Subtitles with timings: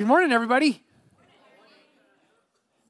[0.00, 0.82] Good morning, everybody.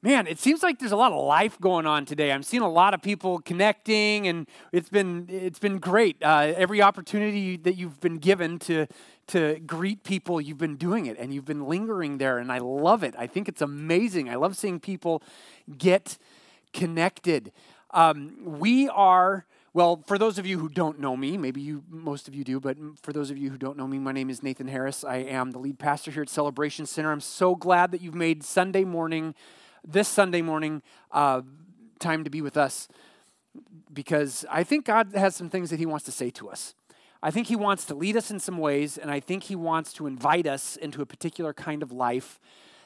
[0.01, 2.31] Man, it seems like there's a lot of life going on today.
[2.31, 6.23] I'm seeing a lot of people connecting, and it's been it's been great.
[6.23, 8.87] Uh, every opportunity that you've been given to
[9.27, 13.03] to greet people, you've been doing it, and you've been lingering there, and I love
[13.03, 13.13] it.
[13.17, 14.29] I think it's amazing.
[14.29, 15.21] I love seeing people
[15.77, 16.17] get
[16.71, 17.51] connected.
[17.93, 22.27] Um, we are well, for those of you who don't know me, maybe you most
[22.27, 24.43] of you do, but for those of you who don't know me, my name is
[24.43, 25.05] Nathan Harris.
[25.05, 27.11] I am the lead pastor here at Celebration Center.
[27.11, 29.33] I'm so glad that you've made Sunday morning,
[29.87, 30.81] this Sunday morning,
[31.11, 31.41] uh,
[31.99, 32.89] time to be with us
[33.93, 36.75] because I think God has some things that He wants to say to us.
[37.23, 39.93] I think He wants to lead us in some ways, and I think He wants
[39.93, 42.39] to invite us into a particular kind of life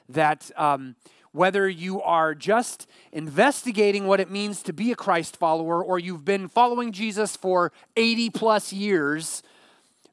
[0.08, 0.95] that um,
[1.35, 6.23] whether you are just investigating what it means to be a Christ follower or you've
[6.23, 9.44] been following Jesus for 80 plus years,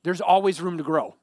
[0.03, 1.15] there's always room to grow.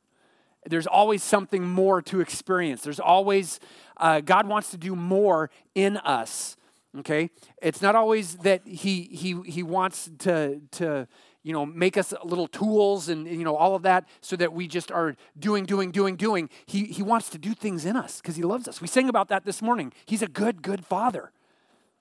[0.66, 2.82] There's always something more to experience.
[2.82, 3.60] There's always,
[3.98, 6.56] uh, God wants to do more in us.
[7.00, 7.30] Okay?
[7.62, 11.08] It's not always that He, he, he wants to, to
[11.44, 14.68] you know, make us little tools and, you know, all of that so that we
[14.68, 16.50] just are doing, doing, doing, doing.
[16.66, 18.82] He, he wants to do things in us because he loves us.
[18.82, 19.94] We sang about that this morning.
[20.06, 21.32] He's a good, good father,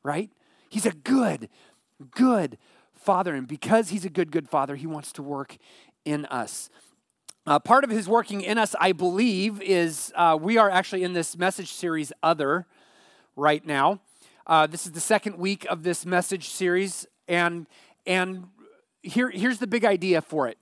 [0.02, 0.30] right?
[0.68, 1.48] He's a good,
[2.10, 2.58] good
[2.94, 3.34] father.
[3.34, 5.56] And because he's a good, good father, he wants to work
[6.04, 6.68] in us.
[7.46, 11.12] Uh, part of his working in us, I believe, is uh, we are actually in
[11.14, 12.66] this message series, Other,
[13.36, 14.00] right now.
[14.46, 17.66] Uh, this is the second week of this message series, and
[18.06, 18.48] and
[19.02, 20.58] here, here's the big idea for it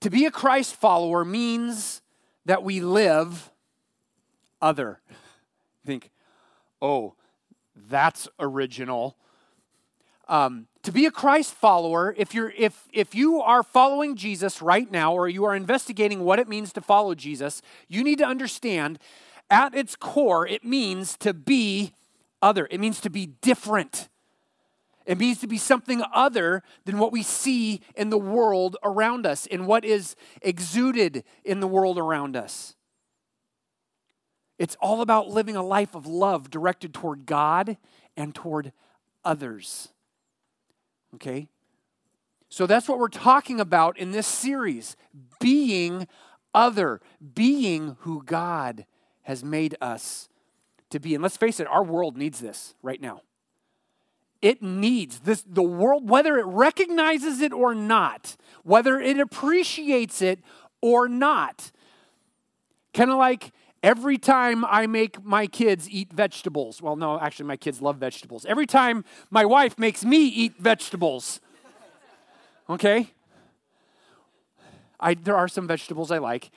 [0.00, 2.02] to be a Christ follower means
[2.46, 3.50] that we live
[4.60, 5.00] other.
[5.84, 6.10] Think,
[6.80, 7.14] oh,
[7.76, 9.16] that's original.
[10.28, 14.90] Um, to be a Christ follower, if you're if if you are following Jesus right
[14.90, 18.98] now, or you are investigating what it means to follow Jesus, you need to understand
[19.50, 21.92] at its core, it means to be
[22.40, 22.68] other.
[22.70, 24.08] It means to be different.
[25.10, 29.44] It means to be something other than what we see in the world around us,
[29.44, 32.76] in what is exuded in the world around us.
[34.56, 37.76] It's all about living a life of love directed toward God
[38.16, 38.72] and toward
[39.24, 39.88] others.
[41.16, 41.48] Okay?
[42.48, 44.94] So that's what we're talking about in this series
[45.40, 46.06] being
[46.54, 47.00] other,
[47.34, 48.86] being who God
[49.22, 50.28] has made us
[50.90, 51.16] to be.
[51.16, 53.22] And let's face it, our world needs this right now
[54.42, 60.40] it needs this the world whether it recognizes it or not whether it appreciates it
[60.80, 61.70] or not.
[62.94, 63.52] Kind of like
[63.82, 68.44] every time i make my kids eat vegetables well no actually my kids love vegetables.
[68.46, 71.40] Every time my wife makes me eat vegetables
[72.68, 73.10] okay?
[74.98, 76.50] I, there are some vegetables i like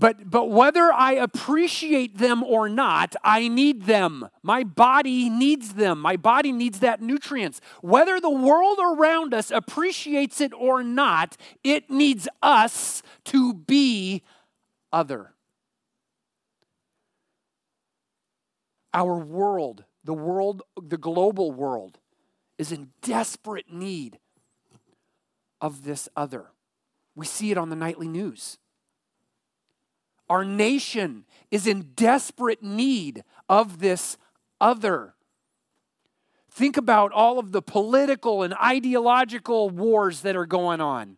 [0.00, 4.30] but, but whether I appreciate them or not, I need them.
[4.42, 6.00] My body needs them.
[6.00, 7.60] My body needs that nutrients.
[7.82, 14.22] Whether the world around us appreciates it or not, it needs us to be
[14.90, 15.34] other.
[18.94, 21.98] Our world, the world, the global world,
[22.56, 24.18] is in desperate need
[25.60, 26.46] of this other.
[27.14, 28.56] We see it on the nightly news.
[30.30, 34.16] Our nation is in desperate need of this
[34.60, 35.14] other.
[36.52, 41.16] Think about all of the political and ideological wars that are going on.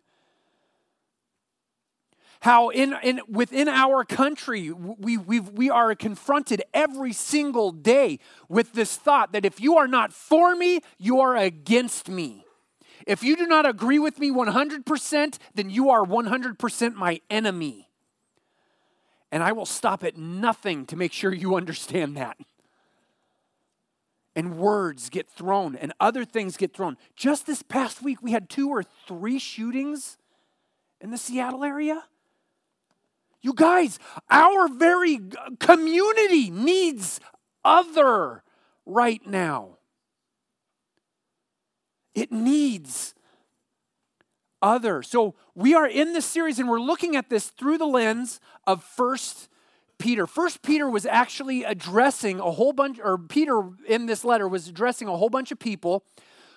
[2.40, 8.18] How in, in within our country we, we we are confronted every single day
[8.48, 12.44] with this thought that if you are not for me, you are against me.
[13.06, 17.91] If you do not agree with me 100%, then you are 100% my enemy.
[19.32, 22.36] And I will stop at nothing to make sure you understand that.
[24.36, 26.98] And words get thrown and other things get thrown.
[27.16, 30.18] Just this past week, we had two or three shootings
[31.00, 32.04] in the Seattle area.
[33.40, 33.98] You guys,
[34.30, 35.18] our very
[35.58, 37.18] community needs
[37.64, 38.42] other
[38.86, 39.78] right now.
[42.14, 43.14] It needs
[44.62, 45.02] other.
[45.02, 48.82] So we are in this series and we're looking at this through the lens of
[48.82, 49.48] First
[49.98, 50.26] Peter.
[50.26, 55.08] First Peter was actually addressing a whole bunch, or Peter in this letter was addressing
[55.08, 56.04] a whole bunch of people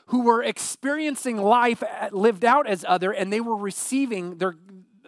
[0.08, 4.56] who were experiencing life lived out as other, and they were receiving their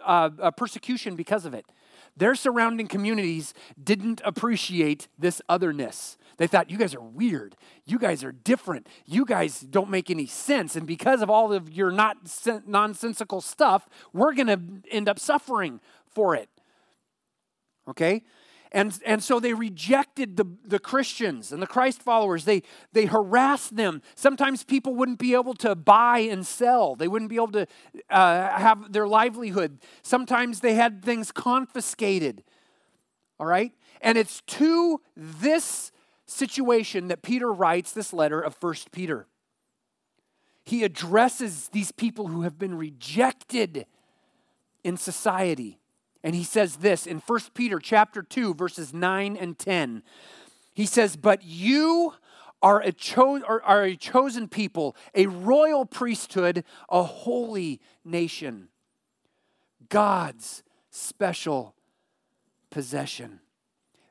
[0.04, 1.64] uh, persecution because of it.
[2.18, 6.18] Their surrounding communities didn't appreciate this otherness.
[6.36, 7.56] They thought, you guys are weird.
[7.84, 8.86] You guys are different.
[9.06, 10.76] You guys don't make any sense.
[10.76, 12.16] And because of all of your not
[12.66, 14.60] nonsensical stuff, we're going to
[14.90, 16.48] end up suffering for it.
[17.88, 18.22] Okay?
[18.72, 22.44] And, and so they rejected the, the Christians and the Christ followers.
[22.44, 22.62] They,
[22.92, 24.02] they harassed them.
[24.14, 27.66] Sometimes people wouldn't be able to buy and sell, they wouldn't be able to
[28.10, 29.78] uh, have their livelihood.
[30.02, 32.44] Sometimes they had things confiscated.
[33.40, 33.72] All right?
[34.00, 35.92] And it's to this
[36.26, 39.26] situation that Peter writes this letter of First Peter.
[40.64, 43.86] He addresses these people who have been rejected
[44.84, 45.78] in society.
[46.22, 50.02] And he says this in 1 Peter chapter 2 verses 9 and 10.
[50.74, 52.14] He says, "But you
[52.60, 58.68] are a, cho- are a chosen people, a royal priesthood, a holy nation,
[59.88, 61.74] God's special
[62.70, 63.40] possession."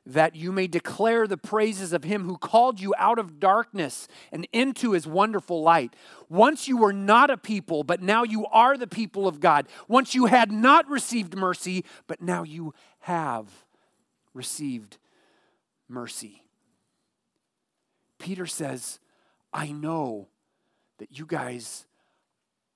[0.08, 4.48] That you may declare the praises of him who called you out of darkness and
[4.52, 5.94] into his wonderful light.
[6.30, 9.68] Once you were not a people, but now you are the people of God.
[9.86, 13.66] Once you had not received mercy, but now you have
[14.32, 14.96] received
[15.88, 16.42] mercy.
[18.18, 19.00] Peter says,
[19.52, 20.28] I know
[20.98, 21.86] that you guys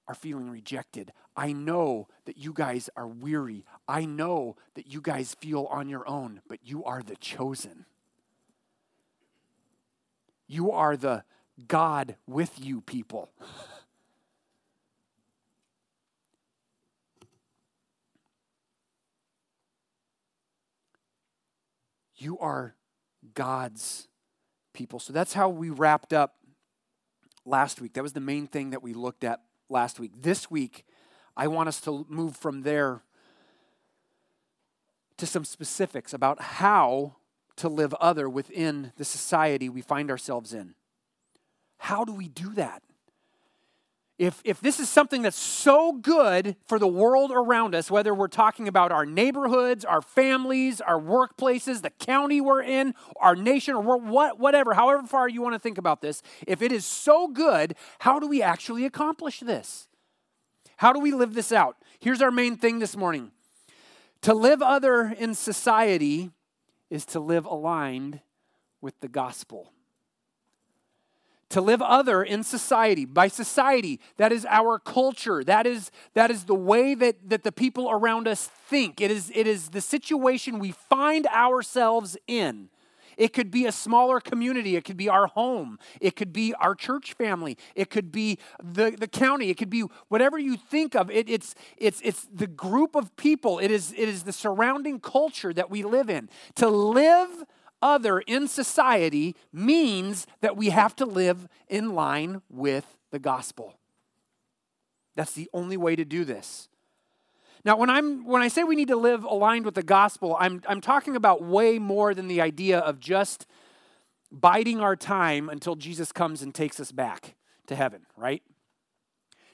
[0.09, 1.13] are feeling rejected.
[1.37, 3.65] I know that you guys are weary.
[3.89, 7.87] I know that you guys feel on your own, but you are the chosen.
[10.47, 11.25] You are the
[11.69, 13.31] God with you people.
[22.17, 22.75] you are
[23.35, 24.09] God's
[24.73, 24.99] people.
[24.99, 26.37] So that's how we wrapped up
[27.45, 27.95] last week.
[27.95, 29.41] That was the main thing that we looked at
[29.73, 30.13] last week.
[30.21, 30.85] This week,
[31.37, 33.03] I want us to move from there
[35.17, 37.17] to some specifics about how
[37.57, 40.75] to live other within the society we find ourselves in.
[41.79, 42.83] How do we do that?
[44.23, 48.29] If, if this is something that's so good for the world around us, whether we're
[48.29, 53.99] talking about our neighborhoods, our families, our workplaces, the county we're in, our nation, or
[53.99, 57.75] what, whatever, however far you want to think about this, if it is so good,
[57.99, 59.89] how do we actually accomplish this?
[60.77, 61.77] How do we live this out?
[61.99, 63.33] Here's our main thing this morning
[64.21, 66.31] to live other in society
[66.91, 68.21] is to live aligned
[68.81, 69.73] with the gospel.
[71.53, 73.05] To live other in society.
[73.05, 75.45] By society, that is our culture.
[75.45, 79.03] That is, that is the way that, that the people around us think.
[79.03, 82.71] It is, it is the situation we find ourselves in.
[83.19, 84.77] It could be a smaller community.
[84.77, 85.79] It could be our home.
[86.01, 87.59] It could be our church family.
[87.75, 89.51] It could be the, the county.
[89.51, 91.11] It could be whatever you think of.
[91.11, 93.59] It, it's, it's, it's the group of people.
[93.59, 96.31] It is, it is the surrounding culture that we live in.
[96.55, 97.45] To live
[97.83, 103.75] other in society means that we have to live in line with the gospel.
[105.15, 106.69] That's the only way to do this.
[107.65, 110.63] Now, when, I'm, when I say we need to live aligned with the gospel, I'm,
[110.67, 113.47] I'm talking about way more than the idea of just
[114.33, 117.35] biding our time until Jesus comes and takes us back
[117.67, 118.43] to heaven, right?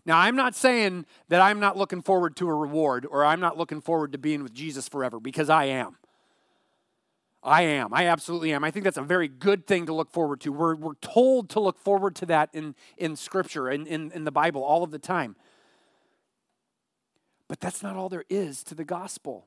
[0.06, 3.58] Now, I'm not saying that I'm not looking forward to a reward or I'm not
[3.58, 5.98] looking forward to being with Jesus forever because I am.
[7.48, 7.94] I am.
[7.94, 8.62] I absolutely am.
[8.62, 10.52] I think that's a very good thing to look forward to.
[10.52, 14.30] We're, we're told to look forward to that in, in Scripture and in, in the
[14.30, 15.34] Bible all of the time.
[17.48, 19.46] But that's not all there is to the gospel.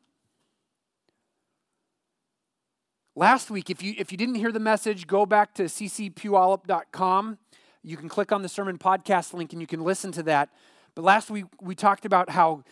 [3.15, 7.37] Last week, if you, if you didn't hear the message, go back to ccpuyallup.com.
[7.83, 10.49] You can click on the sermon podcast link and you can listen to that.
[10.95, 12.63] But last week, we talked about how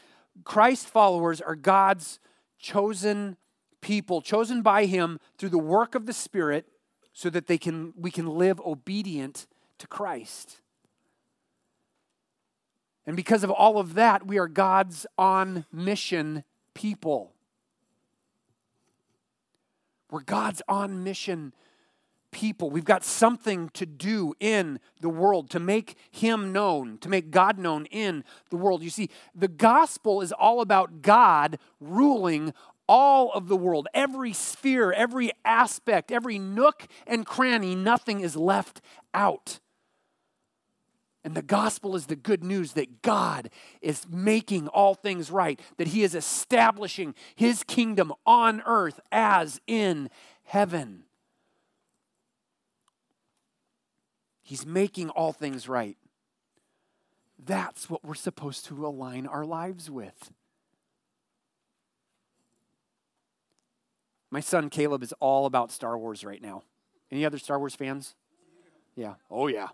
[0.44, 2.20] Christ followers are God's
[2.58, 3.38] chosen
[3.82, 6.68] people, chosen by Him through the work of the Spirit
[7.14, 10.62] so that they can, we can live obedient to Christ.
[13.06, 16.44] And because of all of that, we are God's on mission
[16.74, 17.34] people.
[20.12, 21.54] We're God's on mission
[22.32, 22.70] people.
[22.70, 27.58] We've got something to do in the world to make Him known, to make God
[27.58, 28.84] known in the world.
[28.84, 32.54] You see, the gospel is all about God ruling
[32.90, 38.82] all of the world, every sphere, every aspect, every nook and cranny, nothing is left
[39.14, 39.60] out.
[41.24, 45.90] And the gospel is the good news that God is making all things right, that
[45.90, 50.10] He is establishing His kingdom on earth as in
[50.44, 51.04] heaven.
[54.42, 55.98] He's making all things right.
[57.38, 60.32] That's what we're supposed to align our lives with.
[64.32, 66.64] My son Caleb is all about Star Wars right now.
[67.12, 68.16] Any other Star Wars fans?
[68.96, 69.16] Yeah.
[69.32, 69.70] Oh, yeah.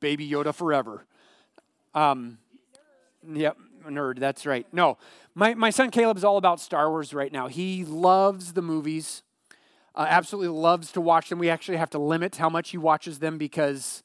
[0.00, 1.06] Baby Yoda forever.
[1.94, 2.38] Um,
[3.32, 3.56] yep.
[3.86, 4.18] nerd.
[4.18, 4.66] That's right.
[4.72, 4.98] No,
[5.34, 7.46] my, my son Caleb is all about Star Wars right now.
[7.46, 9.22] He loves the movies,
[9.94, 11.38] uh, absolutely loves to watch them.
[11.38, 14.02] We actually have to limit how much he watches them because,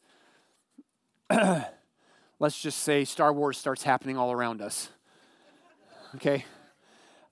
[1.29, 4.89] let's just say, Star Wars starts happening all around us.
[6.15, 6.45] Okay?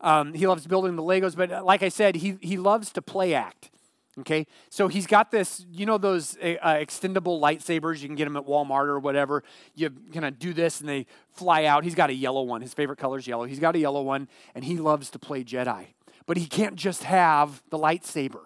[0.02, 3.02] Um, he loves building the Legos, but uh, like I said, he, he loves to
[3.02, 3.72] play act.
[4.20, 8.02] Okay, so he's got this, you know, those uh, uh extendable lightsabers.
[8.02, 9.44] You can get them at Walmart or whatever.
[9.76, 11.84] You kind of do this and they fly out.
[11.84, 12.62] He's got a yellow one.
[12.62, 13.44] His favorite color is yellow.
[13.44, 15.86] He's got a yellow one, and he loves to play Jedi.
[16.26, 18.46] But he can't just have the lightsaber,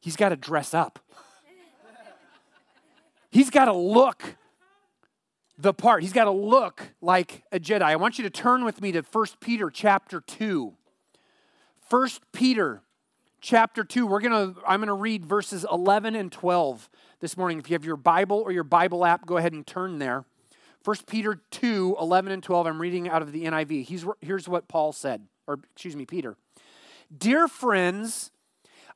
[0.00, 1.00] he's got to dress up.
[3.30, 4.36] he's got to look
[5.56, 6.02] the part.
[6.02, 7.82] He's got to look like a Jedi.
[7.82, 10.74] I want you to turn with me to 1 Peter chapter 2.
[11.90, 12.82] 1 Peter
[13.40, 14.06] chapter 2.
[14.06, 16.88] We're going to I'm going to read verses 11 and 12
[17.20, 17.58] this morning.
[17.58, 20.24] If you have your Bible or your Bible app, go ahead and turn there.
[20.84, 22.66] 1 Peter 2, 11 and 12.
[22.66, 23.84] I'm reading out of the NIV.
[23.84, 26.36] He's, here's what Paul said, or excuse me, Peter.
[27.16, 28.30] Dear friends,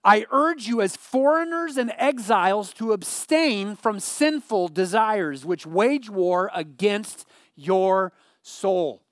[0.05, 6.51] I urge you as foreigners and exiles to abstain from sinful desires which wage war
[6.55, 7.27] against
[7.57, 8.13] your
[8.43, 9.03] soul.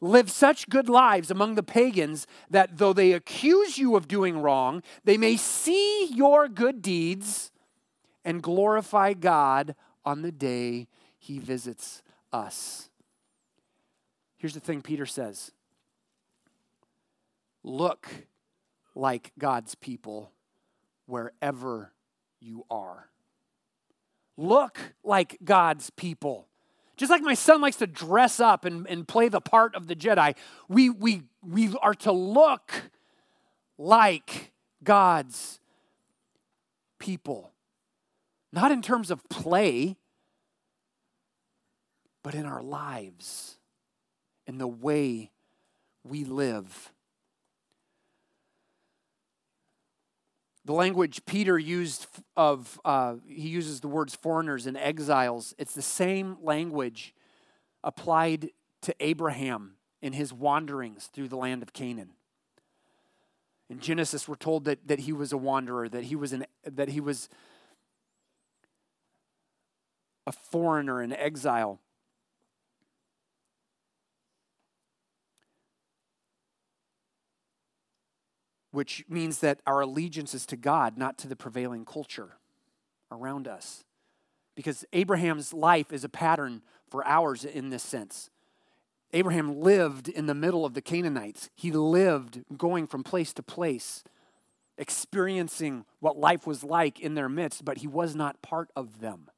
[0.00, 4.82] Live such good lives among the pagans that though they accuse you of doing wrong,
[5.04, 7.50] they may see your good deeds
[8.24, 10.86] and glorify God on the day
[11.18, 12.02] he visits
[12.32, 12.90] us.
[14.36, 15.50] Here's the thing Peter says
[17.64, 18.08] Look
[18.98, 20.32] like God's people
[21.06, 21.92] wherever
[22.40, 23.08] you are.
[24.36, 26.48] Look like God's people
[26.98, 29.94] just like my son likes to dress up and, and play the part of the
[29.94, 30.34] Jedi,
[30.68, 32.90] we, we, we are to look
[33.78, 34.52] like
[34.82, 35.60] God's
[36.98, 37.52] people.
[38.52, 39.96] Not in terms of play,
[42.24, 43.58] but in our lives,
[44.48, 45.30] in the way
[46.02, 46.92] we live.
[50.68, 55.54] The language Peter used of, uh, he uses the words foreigners and exiles.
[55.56, 57.14] It's the same language
[57.82, 58.50] applied
[58.82, 62.10] to Abraham in his wanderings through the land of Canaan.
[63.70, 66.90] In Genesis, we're told that, that he was a wanderer, that he was, an, that
[66.90, 67.30] he was
[70.26, 71.80] a foreigner, an exile.
[78.70, 82.36] Which means that our allegiance is to God, not to the prevailing culture
[83.10, 83.84] around us.
[84.54, 88.30] Because Abraham's life is a pattern for ours in this sense.
[89.12, 91.48] Abraham lived in the middle of the Canaanites.
[91.54, 94.04] He lived going from place to place,
[94.76, 99.30] experiencing what life was like in their midst, but he was not part of them.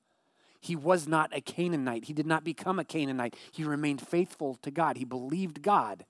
[0.61, 2.07] He was not a Canaanite.
[2.07, 3.35] He did not become a Canaanite.
[3.51, 4.99] He remained faithful to God.
[4.99, 6.05] He believed God.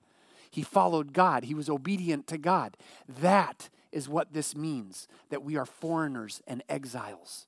[0.51, 2.77] He followed God, he was obedient to God.
[3.07, 7.47] That is what this means that we are foreigners and exiles.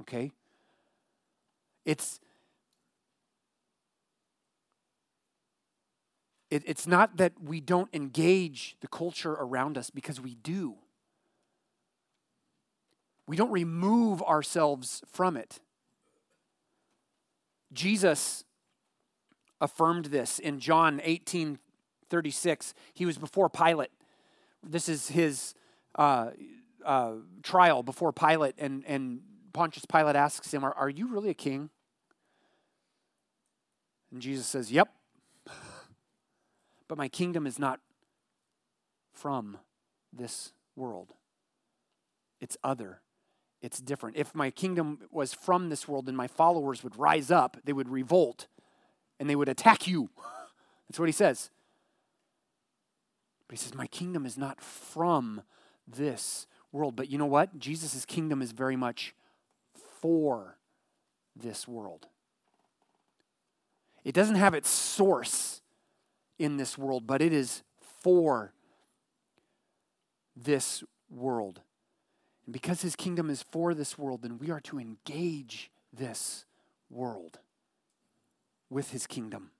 [0.00, 0.32] Okay?
[1.84, 2.20] It's
[6.50, 10.74] it, it's not that we don't engage the culture around us because we do.
[13.28, 15.60] We don't remove ourselves from it.
[17.72, 18.44] Jesus
[19.60, 21.58] affirmed this in John 18
[22.08, 22.74] 36.
[22.92, 23.90] He was before Pilate.
[24.62, 25.54] This is his
[25.94, 26.30] uh,
[26.84, 27.12] uh,
[27.42, 29.20] trial before Pilate, and, and
[29.52, 31.70] Pontius Pilate asks him, are, are you really a king?
[34.10, 34.88] And Jesus says, Yep.
[36.88, 37.80] but my kingdom is not
[39.12, 39.58] from
[40.12, 41.14] this world,
[42.40, 43.00] it's other.
[43.62, 44.16] It's different.
[44.16, 47.90] If my kingdom was from this world, then my followers would rise up, they would
[47.90, 48.46] revolt,
[49.20, 50.08] and they would attack you.
[50.88, 51.50] That's what he says.
[53.46, 55.42] But he says, My kingdom is not from
[55.86, 56.96] this world.
[56.96, 57.58] But you know what?
[57.58, 59.14] Jesus' kingdom is very much
[60.00, 60.56] for
[61.36, 62.06] this world.
[64.02, 65.60] It doesn't have its source
[66.38, 67.62] in this world, but it is
[68.02, 68.54] for
[70.34, 71.60] this world.
[72.46, 76.46] And because his kingdom is for this world, then we are to engage this
[76.88, 77.40] world
[78.70, 79.50] with his kingdom.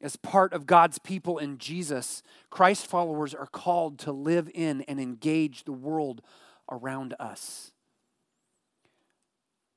[0.00, 5.00] As part of God's people in Jesus, Christ followers are called to live in and
[5.00, 6.22] engage the world
[6.70, 7.72] around us.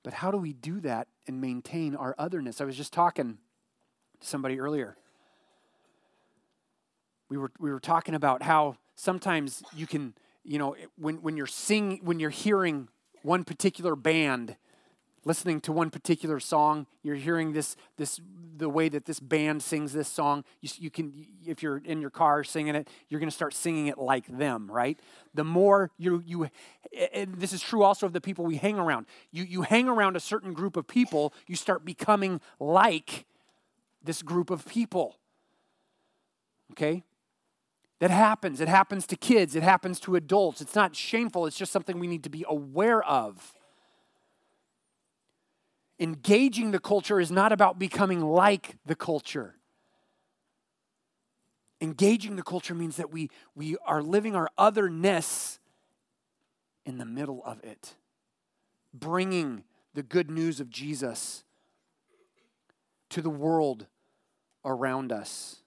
[0.03, 2.61] But how do we do that and maintain our otherness?
[2.61, 3.37] I was just talking
[4.19, 4.95] to somebody earlier.
[7.29, 10.13] We were, we were talking about how sometimes you can,
[10.43, 12.89] you know, when, when you're singing, when you're hearing
[13.23, 14.55] one particular band
[15.23, 18.19] listening to one particular song you're hearing this this
[18.57, 22.09] the way that this band sings this song you, you can if you're in your
[22.09, 24.99] car singing it you're going to start singing it like them right?
[25.33, 26.49] The more you you
[27.13, 29.05] and this is true also of the people we hang around.
[29.31, 33.25] You you hang around a certain group of people you start becoming like
[34.03, 35.17] this group of people
[36.71, 37.03] okay?
[37.99, 38.61] That happens.
[38.61, 39.55] It happens to kids.
[39.55, 40.59] It happens to adults.
[40.59, 41.45] It's not shameful.
[41.45, 43.53] It's just something we need to be aware of
[46.01, 49.55] engaging the culture is not about becoming like the culture.
[51.79, 55.59] Engaging the culture means that we, we are living our otherness
[56.85, 57.95] in the middle of it,
[58.91, 61.43] bringing the good news of Jesus
[63.09, 63.85] to the world
[64.65, 65.57] around us.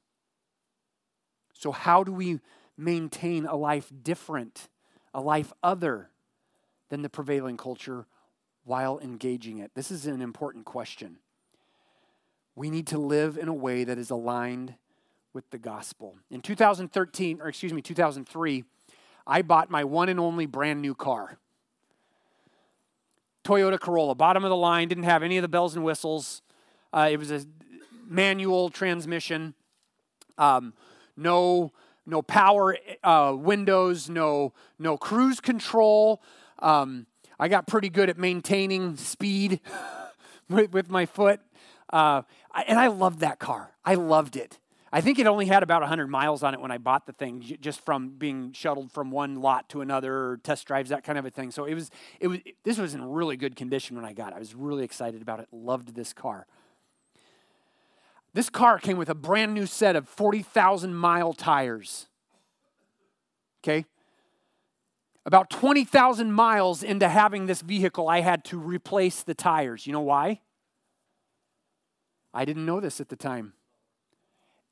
[1.52, 2.40] So, how do we
[2.76, 4.68] maintain a life different,
[5.12, 6.10] a life other
[6.88, 8.06] than the prevailing culture
[8.64, 9.72] while engaging it?
[9.74, 11.18] This is an important question.
[12.56, 14.74] We need to live in a way that is aligned
[15.32, 16.16] with the gospel.
[16.30, 18.64] In 2013, or excuse me, 2003,
[19.26, 21.38] I bought my one and only brand new car.
[23.44, 26.40] Toyota Corolla, bottom of the line, didn't have any of the bells and whistles.
[26.92, 27.44] Uh, it was a
[28.06, 29.54] manual transmission,
[30.38, 30.72] um,
[31.16, 31.72] no
[32.06, 36.22] no power uh, windows, no no cruise control.
[36.60, 37.06] Um,
[37.38, 39.60] I got pretty good at maintaining speed
[40.48, 41.40] with, with, my foot.
[41.90, 42.22] Uh,
[42.66, 43.72] and I loved that car.
[43.84, 44.58] I loved it.
[44.92, 47.40] I think it only had about 100 miles on it when I bought the thing,
[47.60, 51.30] just from being shuttled from one lot to another, test drives, that kind of a
[51.30, 51.50] thing.
[51.50, 52.38] So it was, it was.
[52.62, 54.36] This was in really good condition when I got it.
[54.36, 55.48] I was really excited about it.
[55.50, 56.46] Loved this car.
[58.34, 62.06] This car came with a brand new set of 40,000 mile tires.
[63.64, 63.86] Okay,
[65.26, 69.86] about 20,000 miles into having this vehicle, I had to replace the tires.
[69.86, 70.40] You know why?
[72.32, 73.54] I didn't know this at the time.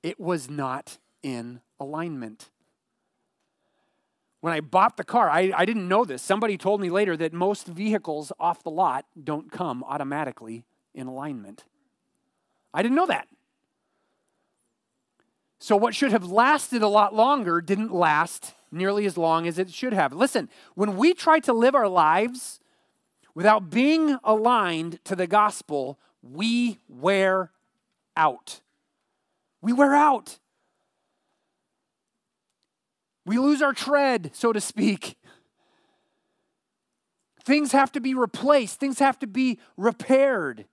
[0.02, 2.50] It was not in alignment.
[4.40, 6.20] When I bought the car, I, I didn't know this.
[6.20, 11.64] Somebody told me later that most vehicles off the lot don't come automatically in alignment.
[12.74, 13.28] I didn't know that.
[15.60, 19.70] So, what should have lasted a lot longer didn't last nearly as long as it
[19.70, 20.12] should have.
[20.12, 22.60] Listen, when we try to live our lives
[23.34, 27.50] without being aligned to the gospel, we wear
[28.16, 28.60] out.
[29.60, 30.38] We wear out.
[33.24, 35.16] We lose our tread, so to speak.
[37.44, 40.66] Things have to be replaced, things have to be repaired.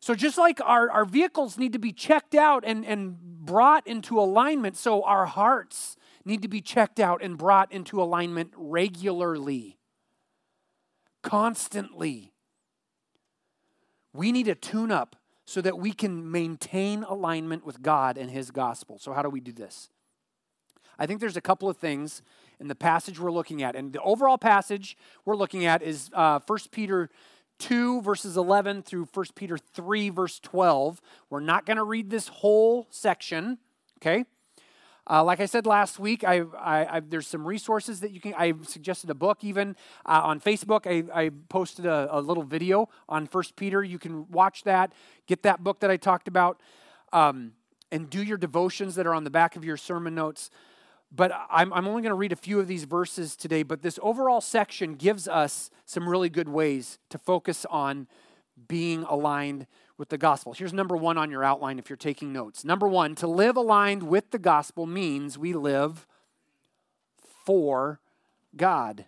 [0.00, 4.18] So, just like our, our vehicles need to be checked out and, and brought into
[4.18, 9.78] alignment, so our hearts need to be checked out and brought into alignment regularly,
[11.22, 12.32] constantly.
[14.12, 18.50] We need a tune up so that we can maintain alignment with God and His
[18.50, 18.98] gospel.
[18.98, 19.88] So, how do we do this?
[20.98, 22.22] I think there's a couple of things
[22.60, 23.74] in the passage we're looking at.
[23.74, 27.10] And the overall passage we're looking at is uh, 1 Peter
[27.58, 31.00] 2, verses 11 through 1 Peter 3, verse 12.
[31.30, 33.58] We're not going to read this whole section,
[33.98, 34.24] okay?
[35.10, 38.34] Uh, like I said last week, I, I, I, there's some resources that you can.
[38.34, 39.74] I suggested a book even
[40.06, 40.86] uh, on Facebook.
[40.86, 43.82] I, posted a, a, little video on First Peter.
[43.82, 44.92] You can watch that,
[45.26, 46.60] get that book that I talked about,
[47.12, 47.52] um,
[47.90, 50.50] and do your devotions that are on the back of your sermon notes.
[51.14, 53.64] But I'm, I'm only going to read a few of these verses today.
[53.64, 58.06] But this overall section gives us some really good ways to focus on
[58.68, 59.66] being aligned
[60.02, 60.52] with the gospel.
[60.52, 62.64] Here's number one on your outline if you're taking notes.
[62.64, 66.08] Number one, to live aligned with the gospel means we live
[67.46, 68.00] for
[68.56, 69.04] God.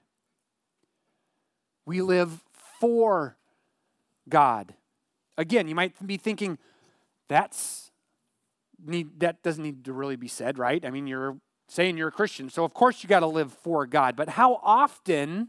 [1.84, 2.44] We live
[2.78, 3.36] for
[4.28, 4.74] God.
[5.36, 6.58] Again, you might be thinking,
[7.26, 7.90] that's
[8.86, 10.86] need that doesn't need to really be said, right?
[10.86, 13.84] I mean, you're saying you're a Christian, so of course you got to live for
[13.84, 14.14] God.
[14.14, 15.48] But how often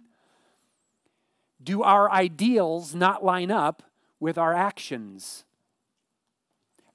[1.63, 3.83] do our ideals not line up
[4.19, 5.45] with our actions.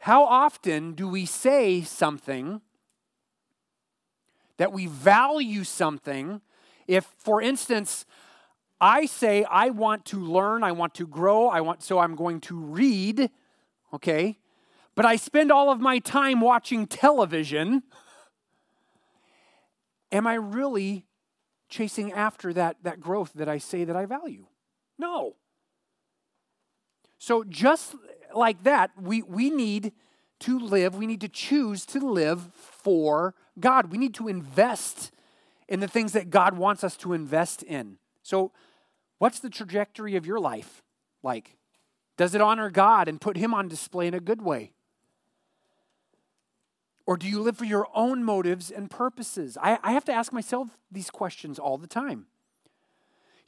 [0.01, 2.63] How often do we say something
[4.57, 6.41] that we value something
[6.87, 8.05] if, for instance,
[8.81, 12.41] I say I want to learn, I want to grow, I want so I'm going
[12.43, 13.31] to read,
[13.93, 14.39] okay?
[14.97, 17.85] But I spend all of my time watching television.
[20.11, 21.07] Am I really
[21.69, 24.47] chasing after that, that growth that I say that I value?
[24.99, 25.37] No.
[27.23, 27.95] So, just
[28.35, 29.93] like that, we, we need
[30.41, 33.93] to live, we need to choose to live for God.
[33.93, 35.13] We need to invest
[35.69, 37.99] in the things that God wants us to invest in.
[38.23, 38.53] So,
[39.19, 40.83] what's the trajectory of your life?
[41.23, 41.57] like?
[42.17, 44.73] Does it honor God and put Him on display in a good way?
[47.07, 49.59] Or do you live for your own motives and purposes?
[49.61, 52.27] I, I have to ask myself these questions all the time.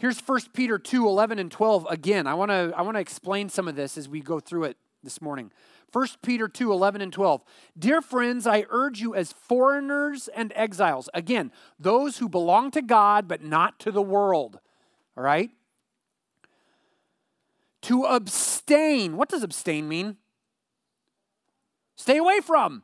[0.02, 2.26] Here's 1 Peter 2 11 and 12 again.
[2.26, 4.76] I want to I want to explain some of this as we go through it
[5.04, 5.52] this morning.
[5.92, 7.40] 1 Peter 2 11 and 12.
[7.78, 13.28] Dear friends, I urge you as foreigners and exiles, again, those who belong to God
[13.28, 14.58] but not to the world,
[15.16, 15.50] all right?
[17.82, 19.16] To abstain.
[19.16, 20.16] What does abstain mean?
[21.94, 22.82] Stay away from.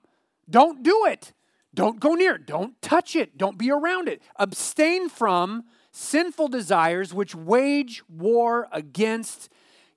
[0.49, 1.33] Don't do it.
[1.75, 2.47] Don't go near it.
[2.47, 3.37] Don't touch it.
[3.37, 4.23] Don't be around it.
[4.37, 5.65] Abstain from
[5.99, 9.49] sinful desires which wage war against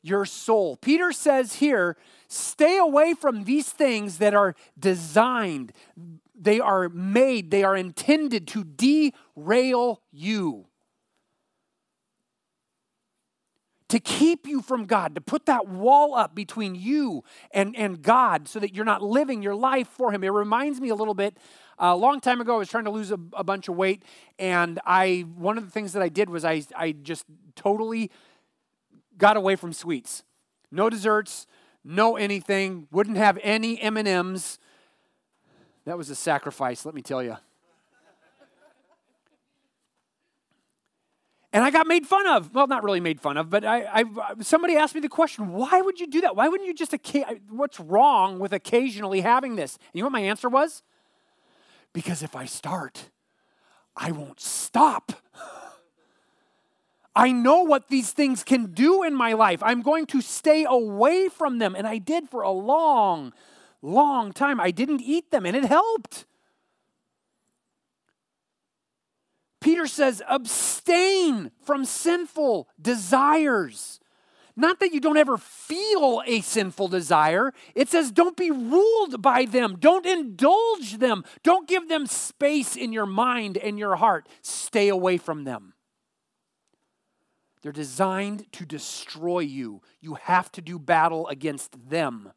[0.01, 0.75] your soul.
[0.77, 1.95] Peter says here,
[2.27, 5.71] stay away from these things that are designed,
[6.35, 10.65] they are made, they are intended to derail you.
[13.89, 18.47] To keep you from God, to put that wall up between you and, and God
[18.47, 20.23] so that you're not living your life for Him.
[20.23, 21.37] It reminds me a little bit
[21.79, 24.03] a long time ago, I was trying to lose a, a, bunch of weight,
[24.37, 28.11] and I one of the things that I did was I I just totally
[29.17, 30.23] got away from sweets.
[30.71, 31.47] No desserts,
[31.83, 32.87] no anything.
[32.91, 34.59] Wouldn't have any M and M's.
[35.85, 37.37] That was a sacrifice, let me tell you.
[41.53, 42.53] And I got made fun of.
[42.53, 44.03] Well, not really made fun of, but I, I,
[44.39, 46.35] somebody asked me the question, why would you do that?
[46.35, 46.95] Why wouldn't you just,
[47.49, 49.75] what's wrong with occasionally having this?
[49.75, 50.81] And you know what my answer was?
[51.93, 53.09] Because if I start,
[53.95, 55.11] I won't stop.
[57.15, 59.61] I know what these things can do in my life.
[59.61, 61.75] I'm going to stay away from them.
[61.75, 63.33] And I did for a long,
[63.81, 64.59] long time.
[64.59, 66.25] I didn't eat them, and it helped.
[69.59, 74.00] Peter says, abstain from sinful desires.
[74.55, 77.53] Not that you don't ever feel a sinful desire.
[77.75, 79.77] It says don't be ruled by them.
[79.79, 81.23] Don't indulge them.
[81.43, 84.27] Don't give them space in your mind and your heart.
[84.41, 85.73] Stay away from them.
[87.61, 89.81] They're designed to destroy you.
[89.99, 92.31] You have to do battle against them.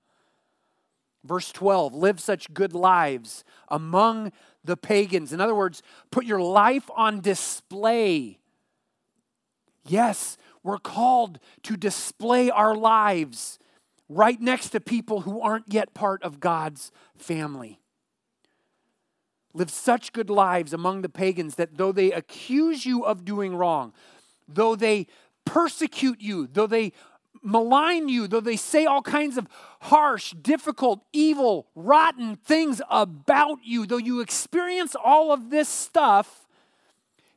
[1.24, 4.30] Verse 12 live such good lives among
[4.62, 5.32] the pagans.
[5.32, 8.38] In other words, put your life on display.
[9.86, 13.60] Yes, we're called to display our lives
[14.08, 17.80] right next to people who aren't yet part of God's family.
[19.52, 23.92] Live such good lives among the pagans that though they accuse you of doing wrong,
[24.48, 25.06] though they
[25.44, 26.92] persecute you, though they
[27.42, 29.46] malign you, though they say all kinds of
[29.82, 36.43] harsh, difficult, evil, rotten things about you, though you experience all of this stuff,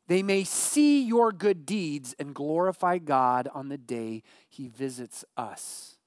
[0.07, 5.97] they may see your good deeds and glorify God on the day he visits us.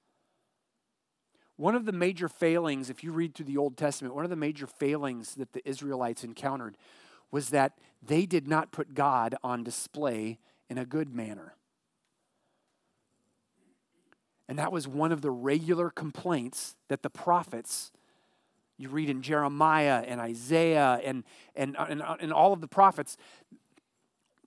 [1.57, 4.37] One of the major failings, if you read through the Old Testament, one of the
[4.37, 6.79] major failings that the Israelites encountered
[7.31, 10.39] was that they did not put God on display
[10.71, 11.55] in a good manner.
[14.49, 17.93] And that was one of the regular complaints that the prophets,
[18.79, 23.17] you read in Jeremiah and Isaiah and, and, and, and all of the prophets,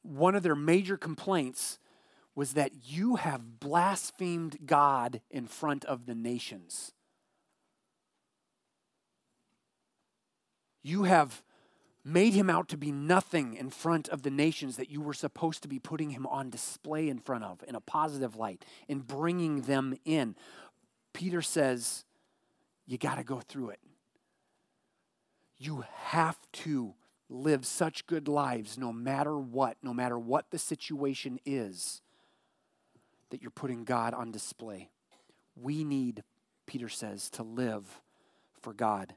[0.03, 1.79] one of their major complaints
[2.35, 6.91] was that you have blasphemed God in front of the nations.
[10.81, 11.43] You have
[12.03, 15.61] made him out to be nothing in front of the nations that you were supposed
[15.61, 19.61] to be putting him on display in front of in a positive light and bringing
[19.61, 20.35] them in.
[21.13, 22.03] Peter says,
[22.85, 23.79] You got to go through it.
[25.57, 26.95] You have to
[27.29, 32.01] live such good lives no matter what, no matter what the situation is,
[33.29, 34.89] that you're putting God on display.
[35.55, 36.23] We need,
[36.65, 38.01] Peter says, to live
[38.62, 39.15] for God.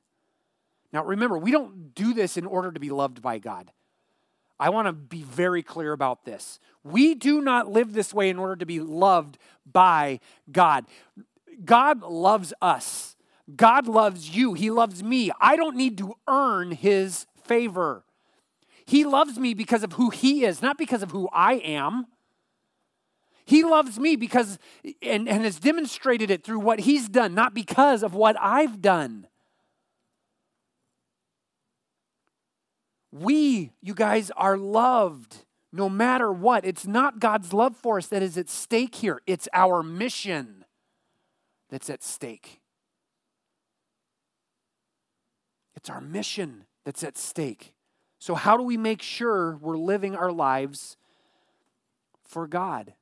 [0.93, 3.71] Now remember, we don't do this in order to be loved by God.
[4.59, 6.59] I want to be very clear about this.
[6.83, 9.37] We do not live this way in order to be loved
[9.71, 10.87] by God.
[11.65, 13.17] God loves us.
[13.55, 14.55] God loves you.
[14.55, 15.31] He loves me.
[15.41, 18.05] I don't need to earn his favor.
[18.85, 22.07] He loves me because of who He is, not because of who I am.
[23.45, 24.59] He loves me because,
[25.03, 29.27] and, and has demonstrated it through what He's done, not because of what I've done.
[33.13, 36.65] We, you guys, are loved no matter what.
[36.65, 40.65] It's not God's love for us that is at stake here, it's our mission
[41.71, 42.61] that's at stake.
[45.75, 47.75] It's our mission that's at stake.
[48.21, 50.97] So, how do we make sure we're living our lives
[52.25, 52.95] for God?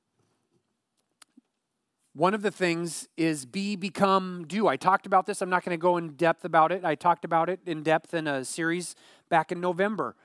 [2.14, 4.68] One of the things is be, become, do.
[4.68, 5.42] I talked about this.
[5.42, 6.82] I'm not going to go in depth about it.
[6.84, 8.96] I talked about it in depth in a series
[9.28, 10.16] back in November.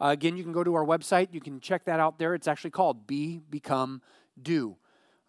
[0.00, 1.28] Uh, again, you can go to our website.
[1.32, 2.34] You can check that out there.
[2.34, 4.02] It's actually called Be, Become,
[4.40, 4.76] Do.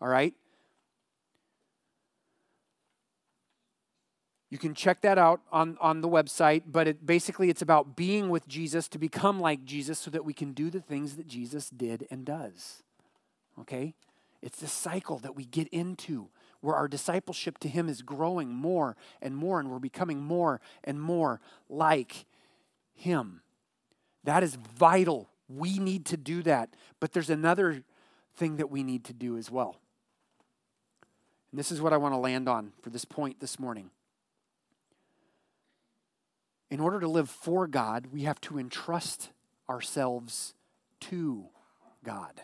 [0.01, 0.33] All right?
[4.49, 8.29] You can check that out on, on the website, but it, basically it's about being
[8.29, 11.69] with Jesus to become like Jesus so that we can do the things that Jesus
[11.69, 12.81] did and does.
[13.59, 13.93] Okay?
[14.41, 16.29] It's this cycle that we get into
[16.61, 20.99] where our discipleship to Him is growing more and more, and we're becoming more and
[20.99, 22.25] more like
[22.95, 23.41] Him.
[24.23, 25.29] That is vital.
[25.47, 26.75] We need to do that.
[26.99, 27.83] But there's another
[28.35, 29.77] thing that we need to do as well.
[31.51, 33.91] And this is what I want to land on for this point this morning
[36.71, 39.31] in order to live for God, we have to entrust
[39.69, 40.53] ourselves
[41.01, 41.45] to
[42.03, 42.41] God.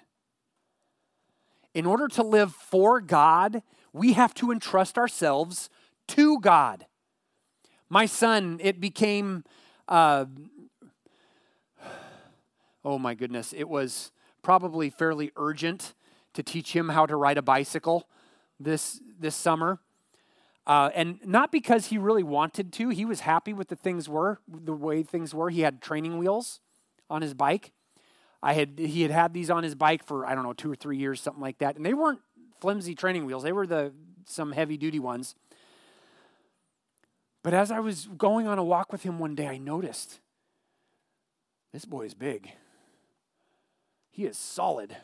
[1.74, 3.62] In order to live for God,
[3.94, 5.70] we have to entrust ourselves
[6.08, 6.86] to God.
[7.90, 9.44] My son, it became,
[9.88, 10.26] uh,
[12.84, 14.12] oh my goodness, it was
[14.42, 15.94] probably fairly urgent
[16.34, 18.08] to teach him how to ride a bicycle
[18.60, 19.80] this, this summer.
[20.68, 22.90] Uh, and not because he really wanted to.
[22.90, 25.50] He was happy with the things were, the way things were.
[25.50, 26.60] He had training wheels
[27.10, 27.72] on his bike.
[28.42, 30.76] I had he had had these on his bike for I don't know two or
[30.76, 31.76] three years, something like that.
[31.76, 32.20] And they weren't
[32.60, 33.44] flimsy training wheels.
[33.44, 33.94] They were the
[34.26, 35.36] some heavy duty ones.
[37.44, 40.20] But as I was going on a walk with him one day, I noticed
[41.74, 42.50] this boy is big.
[44.10, 44.98] He is solid.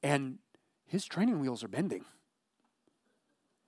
[0.00, 0.38] And
[0.86, 2.04] his training wheels are bending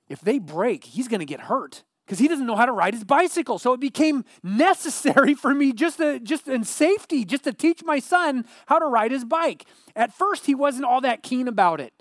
[0.08, 2.94] if they break, he's going to get hurt because he doesn't know how to ride
[2.94, 3.58] his bicycle.
[3.58, 7.98] So it became necessary for me just to, just in safety, just to teach my
[7.98, 9.66] son how to ride his bike.
[9.96, 11.92] At first, he wasn't all that keen about it.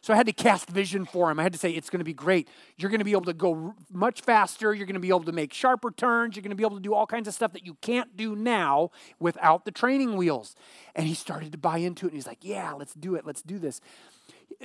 [0.00, 1.40] So I had to cast vision for him.
[1.40, 2.46] I had to say, it's going to be great.
[2.76, 4.74] You're going to be able to go much faster.
[4.74, 6.36] You're going to be able to make sharper turns.
[6.36, 8.36] You're going to be able to do all kinds of stuff that you can't do
[8.36, 10.56] now without the training wheels.
[10.94, 12.10] And he started to buy into it.
[12.10, 13.24] And he's like, yeah, let's do it.
[13.24, 13.80] Let's do this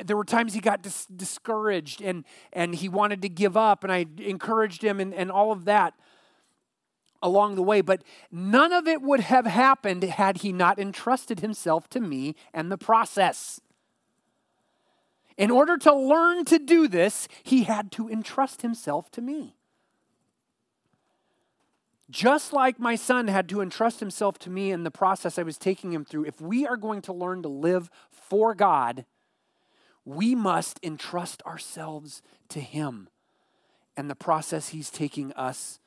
[0.06, 3.92] there were times he got dis- discouraged and, and he wanted to give up, and
[3.92, 5.94] I encouraged him and, and all of that
[7.22, 7.82] along the way.
[7.82, 12.72] But none of it would have happened had he not entrusted himself to me and
[12.72, 13.60] the process.
[15.38, 19.56] In order to learn to do this, he had to entrust himself to me.
[22.10, 25.58] Just like my son had to entrust himself to me in the process I was
[25.58, 29.06] taking him through, if we are going to learn to live for God,
[30.10, 33.10] we must entrust ourselves to Him
[33.96, 35.80] and the process He's taking us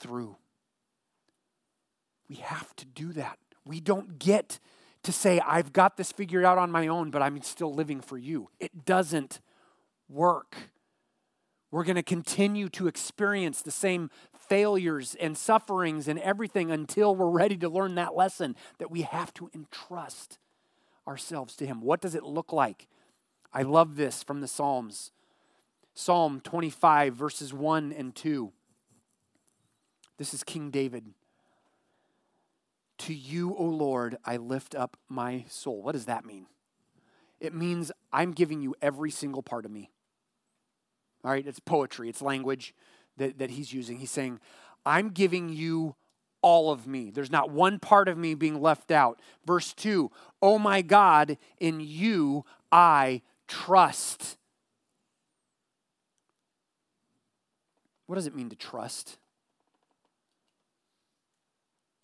[0.00, 0.36] through.
[2.26, 3.38] We have to do that.
[3.66, 4.58] We don't get
[5.02, 8.16] to say, I've got this figured out on my own, but I'm still living for
[8.16, 8.48] you.
[8.58, 9.40] It doesn't
[10.08, 10.56] work.
[11.70, 14.10] We're going to continue to experience the same
[14.48, 19.34] failures and sufferings and everything until we're ready to learn that lesson that we have
[19.34, 20.38] to entrust
[21.06, 21.82] ourselves to Him.
[21.82, 22.88] What does it look like
[23.52, 25.12] I love this from the Psalms.
[25.94, 28.52] Psalm 25, verses 1 and 2.
[30.16, 31.06] This is King David.
[32.98, 35.82] To you, O Lord, I lift up my soul.
[35.82, 36.46] What does that mean?
[37.40, 39.90] It means I'm giving you every single part of me.
[41.24, 42.74] All right, it's poetry, it's language
[43.16, 43.98] that, that he's using.
[43.98, 44.40] He's saying,
[44.84, 45.96] I'm giving you
[46.42, 47.10] all of me.
[47.10, 49.20] There's not one part of me being left out.
[49.44, 54.36] Verse 2 Oh my God, in you I trust.
[58.06, 59.18] What does it mean to trust?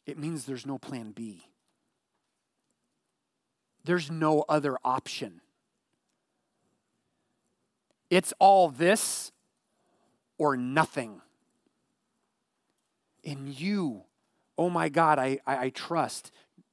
[0.06, 1.46] It means there's no plan B.
[3.84, 5.40] There's no other option.
[8.10, 9.32] It's all this
[10.38, 11.20] or nothing.
[13.22, 14.02] In you,
[14.58, 16.30] oh my God, I, I, I trust.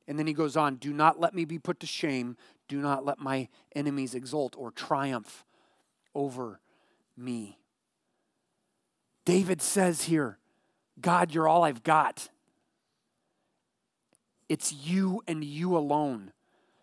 [0.08, 2.36] And then he goes on, do not let me be put to shame.
[2.72, 5.44] Do not let my enemies exult or triumph
[6.16, 6.62] over
[7.18, 7.60] me.
[9.26, 10.38] David says here,
[11.02, 12.30] God, you're all I've got.
[14.48, 16.32] It's you and you alone.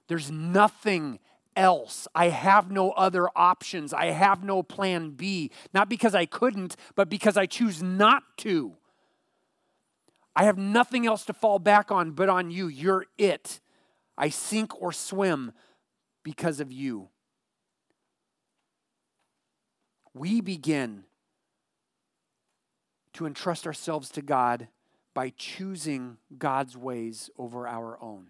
[0.08, 1.20] There's nothing
[1.56, 2.06] else.
[2.14, 3.94] I have no other options.
[3.94, 5.50] I have no plan B.
[5.72, 8.74] Not because I couldn't, but because I choose not to.
[10.36, 12.68] I have nothing else to fall back on but on you.
[12.68, 13.60] You're it.
[14.18, 15.52] I sink or swim
[16.28, 17.08] because of you.
[20.12, 21.04] We begin
[23.14, 24.68] to entrust ourselves to God
[25.14, 28.26] by choosing God's ways over our own.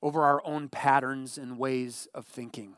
[0.00, 2.74] over our own patterns and ways of thinking.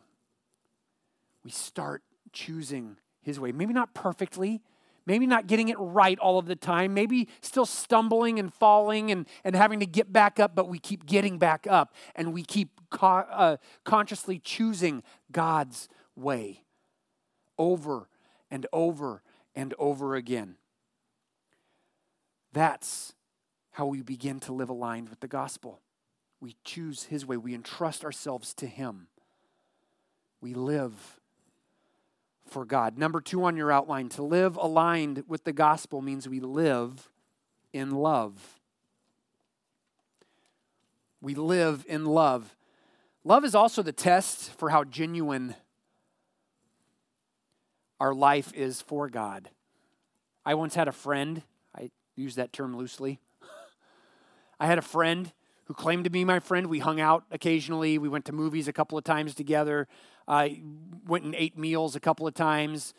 [1.43, 3.51] We start choosing His way.
[3.51, 4.63] Maybe not perfectly,
[5.07, 9.27] maybe not getting it right all of the time, maybe still stumbling and falling and,
[9.45, 12.81] and having to get back up, but we keep getting back up and we keep
[12.91, 16.65] co- uh, consciously choosing God's way
[17.57, 18.09] over
[18.51, 19.23] and over
[19.55, 20.57] and over again.
[22.53, 23.15] That's
[23.73, 25.83] how we begin to live aligned with the gospel.
[26.41, 29.09] We choose His way, we entrust ourselves to Him.
[30.41, 31.21] We live
[32.47, 32.99] for God.
[32.99, 37.11] Number two on your outline to live aligned with the gospel means we live
[37.73, 38.61] in love.
[41.21, 42.57] We live in love.
[43.25, 45.55] Love is also the test for how genuine
[47.99, 49.51] our life is for God.
[50.45, 51.43] I once had a friend,
[51.75, 53.19] I use that term loosely.
[54.61, 55.33] I had a friend
[55.65, 56.69] who claimed to be my friend.
[56.69, 57.99] We hung out occasionally.
[57.99, 59.89] We went to movies a couple of times together.
[60.27, 60.63] I
[61.07, 62.95] went and ate meals a couple of times.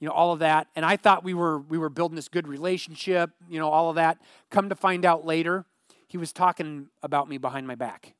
[0.00, 0.66] You know, all of that.
[0.76, 3.96] And I thought we were we were building this good relationship, you know, all of
[3.96, 4.18] that.
[4.50, 5.64] Come to find out later,
[6.06, 8.14] he was talking about me behind my back.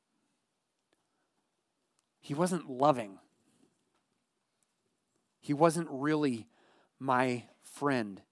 [2.21, 3.19] He wasn't loving.
[5.41, 6.47] He wasn't really
[6.99, 8.23] my friend.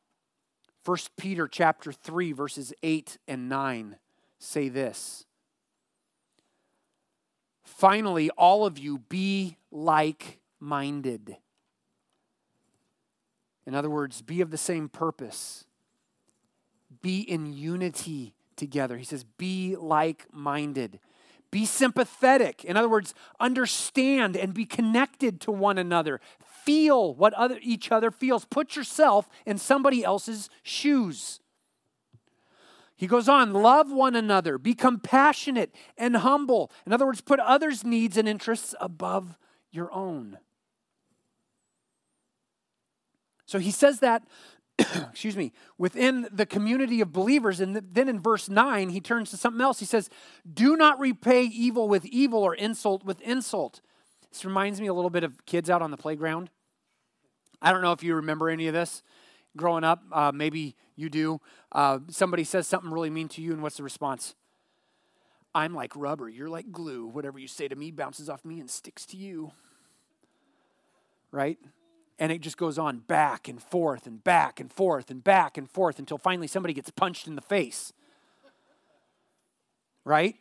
[0.85, 3.97] 1 Peter chapter 3 verses 8 and 9
[4.39, 5.27] say this.
[7.63, 11.37] Finally, all of you be like minded.
[13.67, 15.65] In other words, be of the same purpose.
[17.01, 18.99] Be in unity together.
[18.99, 21.01] He says, be like minded.
[21.51, 22.65] Be sympathetic.
[22.65, 26.21] In other words, understand and be connected to one another.
[26.65, 28.45] Feel what other, each other feels.
[28.45, 31.41] Put yourself in somebody else's shoes.
[32.97, 36.71] He goes on, love one another, be compassionate and humble.
[36.87, 39.37] In other words, put others' needs and interests above
[39.73, 40.39] your own.
[43.47, 44.23] So he says that
[45.11, 47.61] excuse me, within the community of believers.
[47.61, 49.79] And then in verse 9, he turns to something else.
[49.81, 50.09] He says,
[50.51, 53.81] Do not repay evil with evil or insult with insult.
[54.31, 56.51] This reminds me a little bit of kids out on the playground.
[57.61, 59.03] I don't know if you remember any of this
[59.57, 60.03] growing up.
[60.11, 61.41] Uh, maybe you do.
[61.71, 64.35] Uh, somebody says something really mean to you, and what's the response?
[65.55, 67.07] I'm like rubber, you're like glue.
[67.07, 69.53] Whatever you say to me bounces off me and sticks to you.
[71.31, 71.59] Right?
[72.19, 75.69] And it just goes on back and forth and back and forth and back and
[75.69, 77.93] forth until finally somebody gets punched in the face.
[80.05, 80.37] Right?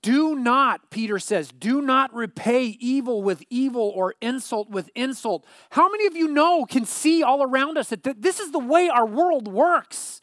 [0.00, 5.44] Do not, Peter says, do not repay evil with evil or insult with insult.
[5.70, 8.58] How many of you know, can see all around us that th- this is the
[8.58, 10.21] way our world works?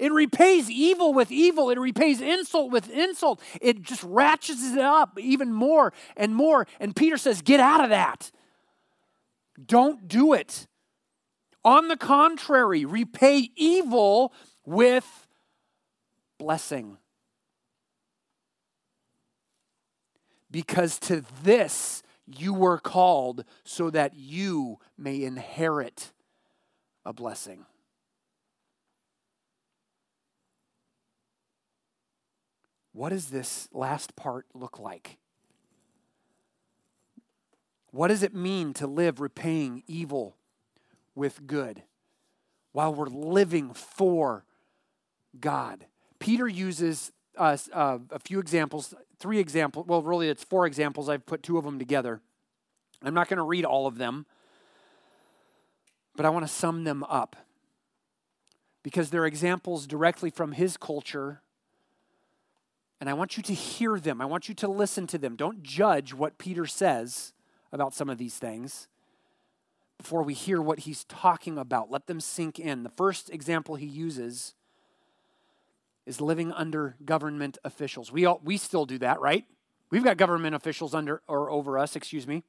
[0.00, 1.70] It repays evil with evil.
[1.70, 3.40] It repays insult with insult.
[3.60, 6.66] It just ratchets it up even more and more.
[6.80, 8.30] And Peter says, Get out of that.
[9.64, 10.66] Don't do it.
[11.64, 14.32] On the contrary, repay evil
[14.66, 15.26] with
[16.38, 16.98] blessing.
[20.50, 26.12] Because to this you were called so that you may inherit
[27.04, 27.66] a blessing.
[32.94, 35.18] What does this last part look like?
[37.90, 40.36] What does it mean to live repaying evil
[41.16, 41.82] with good
[42.72, 44.44] while we're living for
[45.38, 45.86] God?
[46.20, 49.86] Peter uses uh, uh, a few examples, three examples.
[49.88, 51.08] Well, really, it's four examples.
[51.08, 52.20] I've put two of them together.
[53.02, 54.24] I'm not going to read all of them,
[56.14, 57.34] but I want to sum them up
[58.84, 61.40] because they're examples directly from his culture.
[63.04, 64.22] And I want you to hear them.
[64.22, 65.36] I want you to listen to them.
[65.36, 67.34] Don't judge what Peter says
[67.70, 68.88] about some of these things
[69.98, 71.90] before we hear what he's talking about.
[71.90, 72.82] Let them sink in.
[72.82, 74.54] The first example he uses
[76.06, 78.10] is living under government officials.
[78.10, 79.44] We, all, we still do that, right?
[79.90, 82.42] We've got government officials under or over us, excuse me.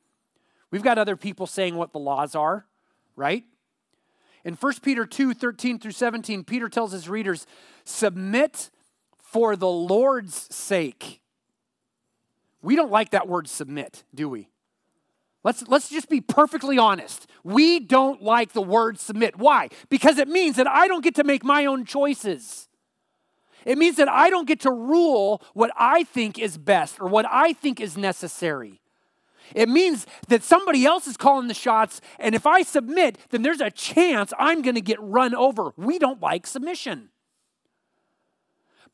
[0.72, 2.66] We've got other people saying what the laws are,
[3.18, 3.44] right?
[4.46, 7.46] In 1 Peter 2 13 through 17, Peter tells his readers,
[7.84, 8.70] Submit
[9.36, 11.20] for the Lord's sake.
[12.62, 14.48] We don't like that word submit, do we?
[15.44, 17.28] Let's, let's just be perfectly honest.
[17.44, 19.38] We don't like the word submit.
[19.38, 19.68] Why?
[19.90, 22.70] Because it means that I don't get to make my own choices.
[23.66, 27.26] It means that I don't get to rule what I think is best or what
[27.30, 28.80] I think is necessary.
[29.54, 33.60] It means that somebody else is calling the shots, and if I submit, then there's
[33.60, 35.74] a chance I'm going to get run over.
[35.76, 37.10] We don't like submission.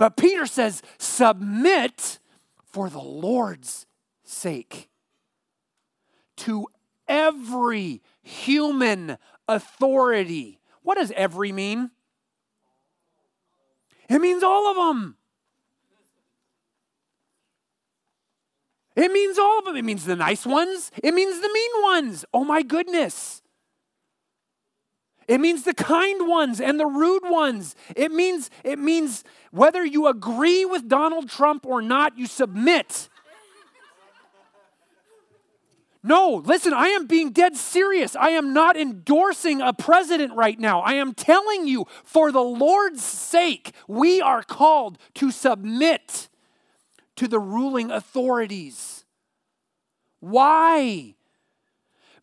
[0.02, 2.18] But Peter says, submit
[2.66, 3.86] for the Lord's
[4.24, 4.90] sake.
[6.38, 6.66] To
[7.08, 10.60] every human authority.
[10.82, 11.92] What does every mean?
[14.10, 15.18] It means all of them.
[18.96, 19.76] It means all of them.
[19.76, 20.90] It means the nice ones.
[21.04, 22.26] It means the mean ones.
[22.34, 23.44] Oh my goodness.
[25.28, 27.76] It means the kind ones and the rude ones.
[27.96, 33.10] It means it means whether you agree with Donald Trump or not, you submit.
[36.04, 38.16] No, listen, I am being dead serious.
[38.16, 40.82] I am not endorsing a president right now.
[40.82, 46.28] I am telling you, for the Lord's sake, we are called to submit
[47.18, 49.06] to the ruling authorities.
[50.22, 51.14] Why?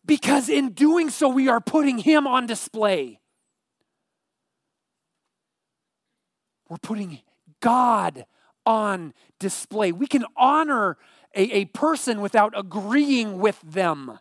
[0.09, 3.19] Because in doing so, we are putting Him on display.
[6.67, 7.19] We're putting
[7.59, 8.25] God
[8.65, 9.91] on display.
[9.91, 10.97] We can honor
[11.35, 14.17] a, a person without agreeing with them.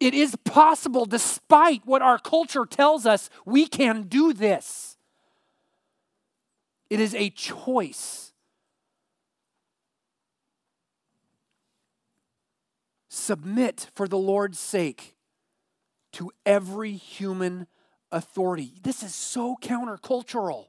[0.00, 4.96] It is possible, despite what our culture tells us, we can do this.
[6.88, 8.27] It is a choice.
[13.18, 15.16] Submit for the Lord's sake
[16.12, 17.66] to every human
[18.10, 18.74] authority.
[18.82, 20.66] This is so countercultural.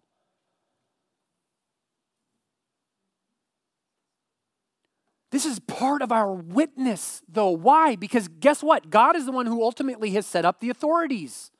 [5.31, 7.51] This is part of our witness, though.
[7.51, 7.95] Why?
[7.95, 8.89] Because guess what?
[8.89, 11.51] God is the one who ultimately has set up the authorities.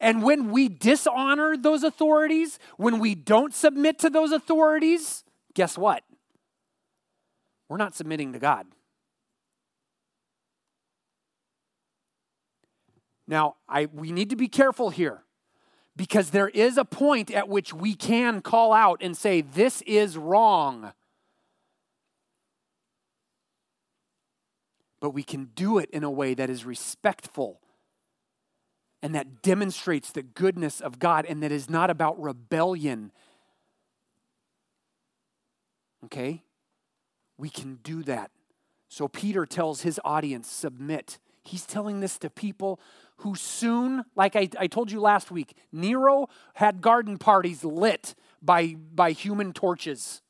[0.00, 6.02] And when we dishonor those authorities, when we don't submit to those authorities, guess what?
[7.68, 8.66] We're not submitting to God.
[13.30, 15.22] Now, I, we need to be careful here
[15.96, 20.18] because there is a point at which we can call out and say, This is
[20.18, 20.92] wrong.
[25.00, 27.58] but we can do it in a way that is respectful
[29.02, 33.10] and that demonstrates the goodness of God and that is not about rebellion.
[36.04, 36.44] Okay?
[37.38, 38.30] We can do that.
[38.88, 41.18] So Peter tells his audience, submit.
[41.42, 42.80] He's telling this to people
[43.18, 48.76] who soon, like I, I told you last week, Nero had garden parties lit by,
[48.94, 50.22] by human torches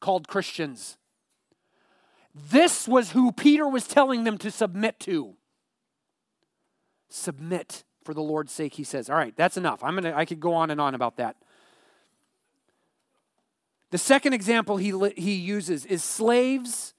[0.00, 0.98] called Christians.
[2.34, 5.34] This was who Peter was telling them to submit to.
[7.08, 9.08] Submit for the Lord's sake, he says.
[9.08, 9.82] All right, that's enough.
[9.82, 11.36] I'm gonna, I could go on and on about that.
[13.90, 16.92] The second example he, he uses is slaves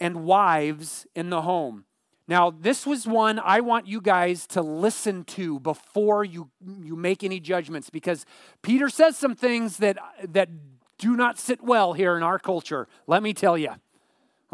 [0.00, 1.84] and wives in the home.
[2.26, 6.50] Now, this was one I want you guys to listen to before you,
[6.82, 8.24] you make any judgments because
[8.62, 10.48] Peter says some things that, that
[10.96, 12.88] do not sit well here in our culture.
[13.06, 13.74] Let me tell you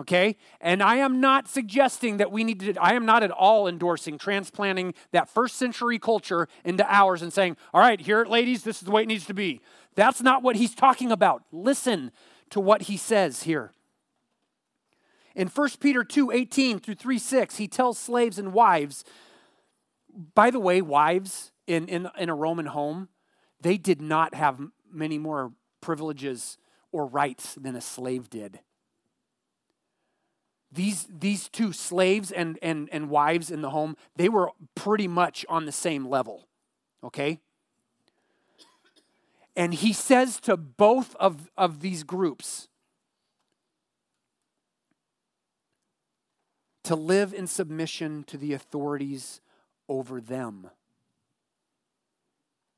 [0.01, 0.37] okay?
[0.61, 4.19] And I am not suggesting that we need to, I am not at all endorsing
[4.19, 8.83] transplanting that first century culture into ours and saying, all right, here, ladies, this is
[8.83, 9.61] the way it needs to be.
[9.95, 11.45] That's not what he's talking about.
[11.53, 12.11] Listen
[12.51, 13.73] to what he says here.
[15.35, 19.05] In 1 Peter 2 18 through 3 6, he tells slaves and wives,
[20.35, 23.09] by the way, wives in, in, in a Roman home,
[23.61, 24.61] they did not have
[24.93, 26.59] many more privileges
[26.93, 28.61] or rights than a slave did
[30.73, 35.45] these, these two slaves and, and, and wives in the home, they were pretty much
[35.49, 36.47] on the same level,
[37.03, 37.41] okay?
[39.57, 42.69] And he says to both of, of these groups
[46.85, 49.41] to live in submission to the authorities
[49.89, 50.71] over them.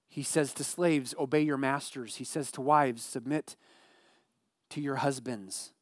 [0.08, 2.16] He says to slaves, obey your masters.
[2.16, 3.56] He says to wives, submit
[4.70, 5.72] to your husbands.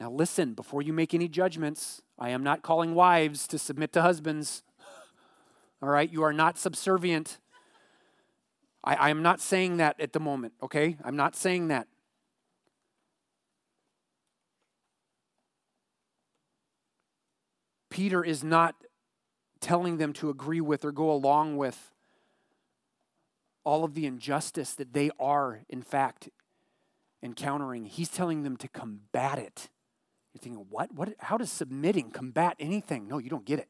[0.00, 4.02] Now, listen, before you make any judgments, I am not calling wives to submit to
[4.02, 4.64] husbands.
[5.80, 6.10] All right?
[6.10, 7.38] You are not subservient.
[8.82, 10.96] I, I am not saying that at the moment, okay?
[11.04, 11.86] I'm not saying that.
[17.92, 18.74] Peter is not
[19.60, 21.92] telling them to agree with or go along with
[23.64, 26.30] all of the injustice that they are, in fact,
[27.22, 27.84] encountering.
[27.84, 29.68] He's telling them to combat it.
[30.32, 30.90] You're thinking, what?
[30.94, 31.10] what?
[31.18, 33.06] How does submitting combat anything?
[33.06, 33.68] No, you don't get it.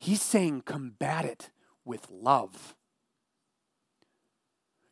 [0.00, 1.50] He's saying combat it
[1.84, 2.74] with love.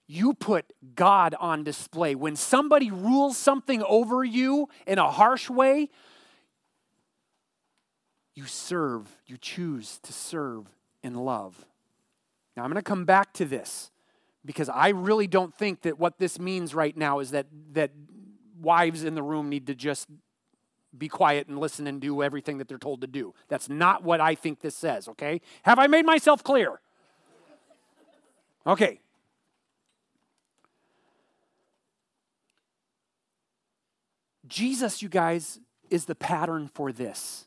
[0.07, 2.15] You put God on display.
[2.15, 5.89] When somebody rules something over you in a harsh way,
[8.41, 10.67] you serve, you choose to serve
[11.03, 11.67] in love.
[12.57, 13.91] Now, I'm going to come back to this
[14.47, 17.91] because I really don't think that what this means right now is that, that
[18.59, 20.09] wives in the room need to just
[20.97, 23.35] be quiet and listen and do everything that they're told to do.
[23.49, 25.43] That's not what I think this says, okay?
[25.65, 26.81] Have I made myself clear?
[28.67, 29.01] Okay.
[34.49, 35.61] Jesus, you guys,
[35.91, 37.47] is the pattern for this.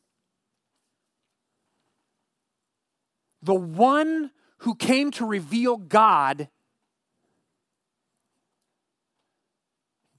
[3.43, 6.47] The one who came to reveal God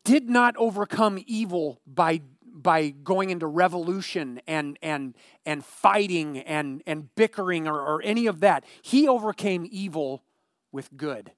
[0.05, 5.14] did not overcome evil by, by going into revolution and, and,
[5.47, 8.64] and fighting and, and bickering or, or any of that.
[8.83, 10.22] He overcame evil
[10.70, 11.33] with good.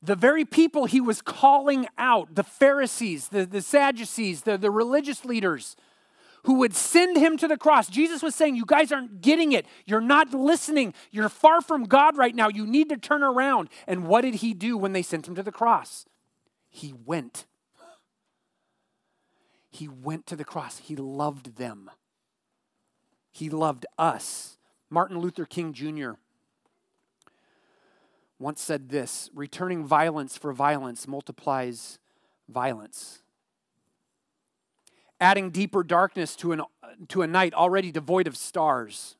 [0.00, 5.24] The very people he was calling out, the Pharisees, the, the Sadducees, the, the religious
[5.24, 5.74] leaders,
[6.44, 7.88] who would send him to the cross.
[7.88, 9.66] Jesus was saying, You guys aren't getting it.
[9.86, 10.94] You're not listening.
[11.10, 12.48] You're far from God right now.
[12.48, 13.68] You need to turn around.
[13.86, 16.06] And what did he do when they sent him to the cross?
[16.70, 17.46] He went.
[19.70, 20.78] He went to the cross.
[20.78, 21.90] He loved them.
[23.32, 24.58] He loved us.
[24.90, 26.12] Martin Luther King Jr.
[28.38, 31.98] once said this returning violence for violence multiplies
[32.48, 33.23] violence
[35.20, 36.62] adding deeper darkness to, an,
[37.08, 39.16] to a night already devoid of stars.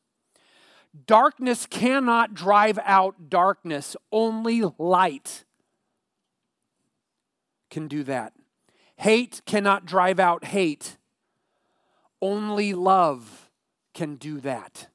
[1.07, 5.43] Darkness cannot drive out darkness, only light
[7.69, 8.33] can do that.
[8.97, 10.97] Hate cannot drive out hate,
[12.21, 13.49] only love
[13.93, 14.87] can do that.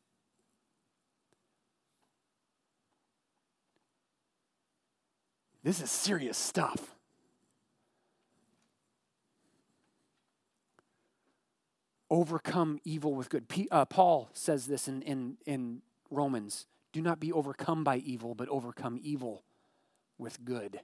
[5.63, 6.97] This is serious stuff.
[12.11, 13.49] Overcome evil with good.
[13.49, 18.35] P, uh, Paul says this in, in, in Romans do not be overcome by evil,
[18.35, 19.45] but overcome evil
[20.19, 20.81] with good.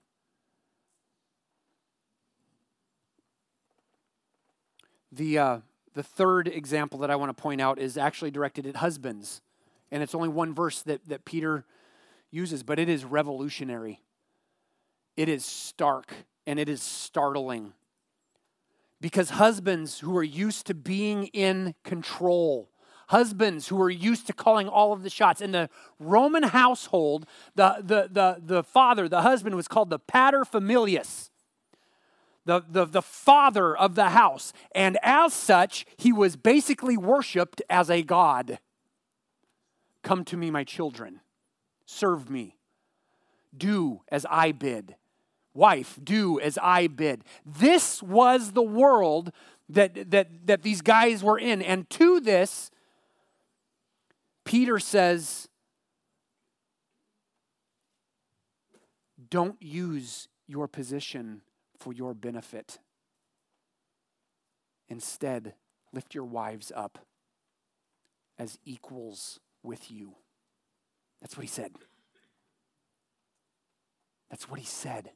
[5.11, 5.59] The, uh,
[5.95, 9.41] the third example that I want to point out is actually directed at husbands.
[9.91, 11.65] And it's only one verse that, that Peter
[12.31, 14.01] uses, but it is revolutionary.
[15.17, 16.13] It is stark
[16.47, 17.73] and it is startling
[19.01, 22.71] because husbands who are used to being in control,
[23.09, 25.41] husbands who are used to calling all of the shots.
[25.41, 25.69] In the
[25.99, 31.31] Roman household, the, the, the, the father, the husband, was called the pater familias.
[32.45, 34.53] The, the, the father of the house.
[34.73, 38.61] And as such, he was basically worshiped as a god.
[40.05, 41.23] Come to me, my children.
[41.87, 42.57] Serve me.
[43.57, 44.95] Do as I bid
[45.57, 47.25] wife, do as I bid.
[47.45, 49.33] This was the world
[49.69, 51.63] that, that, that these guys were in.
[51.63, 52.71] And to this,
[54.45, 55.49] Peter says,
[59.29, 61.43] don't use your position
[61.79, 62.79] for your benefit.
[64.89, 65.55] Instead,
[65.93, 67.01] lift your wives up
[68.39, 70.15] as equals with you.
[71.21, 71.73] That's what he said.
[74.31, 75.11] That's what he said.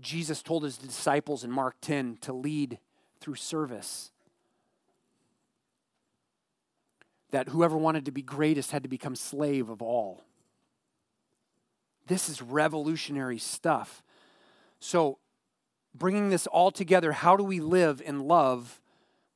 [0.00, 2.78] Jesus told his disciples in Mark 10 to lead
[3.20, 4.10] through service.
[7.30, 10.22] That whoever wanted to be greatest had to become slave of all.
[12.06, 14.02] This is revolutionary stuff.
[14.78, 15.18] So,
[15.94, 18.80] bringing this all together, how do we live in love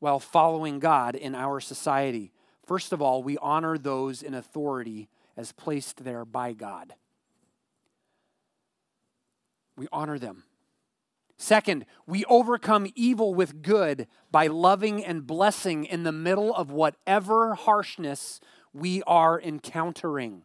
[0.00, 2.32] while following God in our society?
[2.66, 6.92] First of all, we honor those in authority as placed there by God.
[9.76, 10.42] We honor them.
[11.39, 17.55] Second, we overcome evil with good by loving and blessing in the middle of whatever
[17.55, 18.41] harshness
[18.72, 20.43] we are encountering.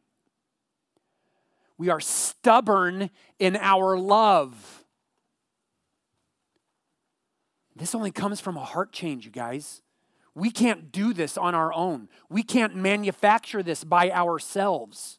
[1.79, 4.85] We are stubborn in our love.
[7.75, 9.81] This only comes from a heart change, you guys.
[10.35, 12.07] We can't do this on our own.
[12.29, 15.17] We can't manufacture this by ourselves.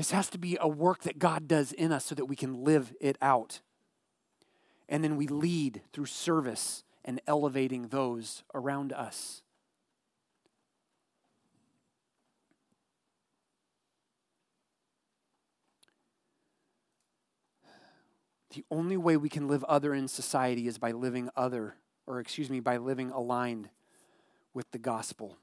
[0.00, 2.64] This has to be a work that God does in us so that we can
[2.64, 3.60] live it out.
[4.88, 9.42] And then we lead through service and elevating those around us.
[18.54, 21.74] The only way we can live other in society is by living other,
[22.06, 23.68] or excuse me, by living aligned
[24.54, 25.36] with the gospel,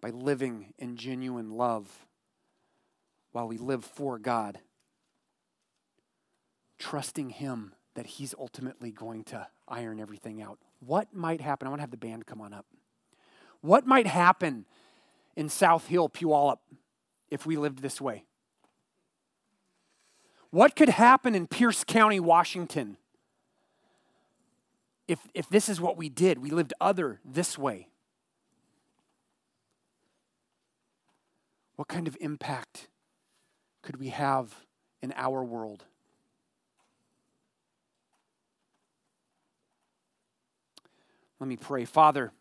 [0.00, 2.06] by living in genuine love
[3.38, 4.58] while we live for God,
[6.76, 10.58] trusting Him that He's ultimately going to iron everything out.
[10.80, 11.68] What might happen?
[11.68, 12.66] I want to have the band come on up.
[13.60, 14.64] What might happen
[15.36, 16.58] in South Hill, Puyallup,
[17.30, 18.24] if we lived this way?
[20.50, 22.96] What could happen in Pierce County, Washington,
[25.06, 26.38] if, if this is what we did?
[26.38, 27.86] We lived other this way.
[31.76, 32.88] What kind of impact
[33.88, 34.54] could we have
[35.00, 35.82] in our world?
[41.40, 41.86] Let me pray.
[41.86, 42.32] Father,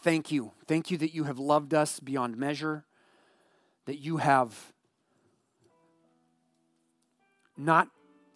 [0.00, 0.50] thank you.
[0.66, 2.84] Thank you that you have loved us beyond measure,
[3.86, 4.72] that you have
[7.56, 7.86] not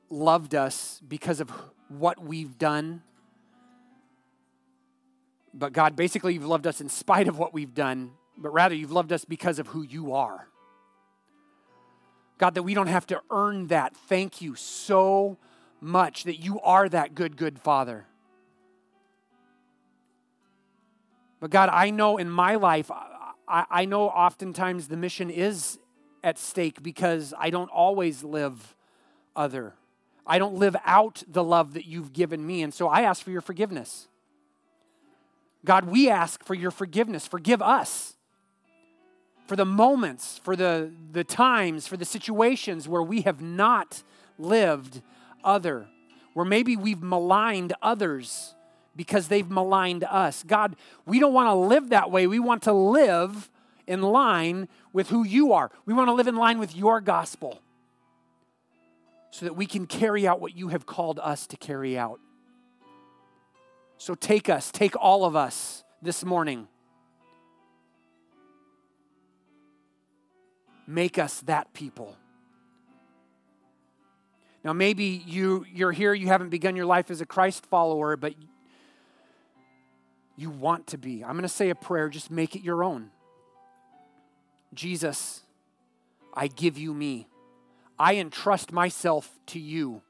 [0.09, 1.51] loved us because of
[1.89, 3.03] what we've done,
[5.53, 8.93] but God, basically, you've loved us in spite of what we've done, but rather you've
[8.93, 10.47] loved us because of who you are.
[12.39, 13.97] God, that we don't have to earn that.
[13.97, 15.39] Thank you so
[15.81, 18.07] much that you are that good, good Father.
[21.41, 25.79] But God, I know in my life, I, I know oftentimes the mission is
[26.23, 28.75] at stake because I don't always live
[29.37, 29.75] other.
[30.27, 32.63] I don't live out the love that you've given me.
[32.63, 34.09] And so I ask for your forgiveness.
[35.65, 37.27] God, we ask for your forgiveness.
[37.27, 38.17] Forgive us
[39.47, 44.03] for the moments, for the, the times, for the situations where we have not
[44.39, 45.03] lived
[45.43, 45.87] other,
[46.33, 48.55] where maybe we've maligned others
[48.97, 50.45] because they've maligned us.
[50.47, 52.27] God, we don't want to live that way.
[52.27, 53.51] We want to live
[53.87, 55.71] in line with who you are.
[55.85, 57.61] We want to live in line with your gospel
[59.31, 62.21] so that we can carry out what you have called us to carry out.
[63.99, 66.69] So take us, take all of us this morning.
[70.87, 72.17] Make us that people.
[74.65, 78.35] Now, maybe you, you're here, you haven't begun your life as a Christ follower, but
[80.37, 81.23] you want to be.
[81.23, 83.11] I'm going to say a prayer, just make it your own.
[84.73, 85.43] Jesus,
[86.33, 87.29] I give you me.
[87.99, 90.03] I entrust myself to you.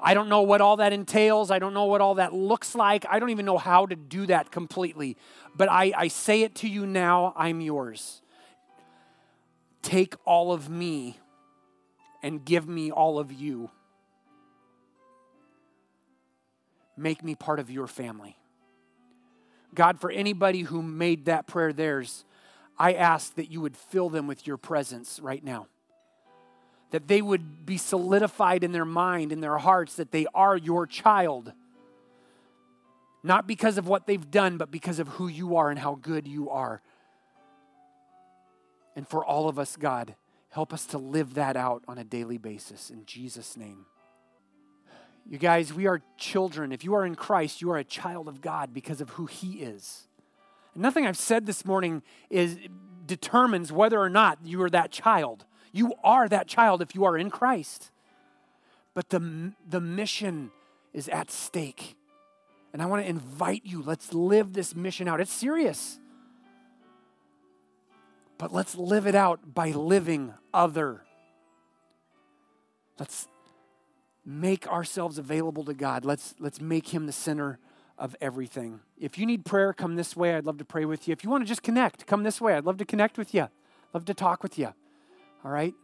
[0.00, 1.50] I don't know what all that entails.
[1.50, 3.04] I don't know what all that looks like.
[3.10, 5.16] I don't even know how to do that completely.
[5.54, 8.19] But I, I say it to you now I'm yours.
[9.82, 11.18] Take all of me
[12.22, 13.70] and give me all of you.
[16.96, 18.36] Make me part of your family.
[19.74, 22.24] God, for anybody who made that prayer theirs,
[22.78, 25.66] I ask that you would fill them with your presence right now.
[26.90, 30.86] That they would be solidified in their mind, in their hearts, that they are your
[30.86, 31.52] child.
[33.22, 36.26] Not because of what they've done, but because of who you are and how good
[36.26, 36.82] you are.
[38.96, 40.14] And for all of us, God,
[40.50, 42.90] help us to live that out on a daily basis.
[42.90, 43.86] In Jesus' name.
[45.28, 46.72] You guys, we are children.
[46.72, 49.60] If you are in Christ, you are a child of God because of who He
[49.60, 50.08] is.
[50.74, 52.58] And nothing I've said this morning is
[53.06, 55.44] determines whether or not you are that child.
[55.72, 57.90] You are that child if you are in Christ.
[58.94, 60.50] But the, the mission
[60.92, 61.96] is at stake.
[62.72, 65.20] And I want to invite you, let's live this mission out.
[65.20, 65.99] It's serious.
[68.40, 71.02] But let's live it out by living other.
[72.98, 73.28] Let's
[74.24, 76.06] make ourselves available to God.
[76.06, 77.58] Let's, let's make Him the center
[77.98, 78.80] of everything.
[78.98, 80.34] If you need prayer, come this way.
[80.34, 81.12] I'd love to pray with you.
[81.12, 82.54] If you want to just connect, come this way.
[82.54, 83.48] I'd love to connect with you.
[83.92, 84.72] Love to talk with you.
[85.44, 85.74] All right?